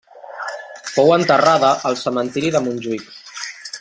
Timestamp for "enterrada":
1.17-1.69